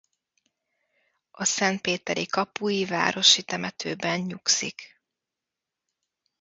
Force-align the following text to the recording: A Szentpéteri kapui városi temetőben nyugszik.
A 1.31 1.43
Szentpéteri 1.43 2.25
kapui 2.25 2.85
városi 2.85 3.43
temetőben 3.43 4.19
nyugszik. 4.19 5.01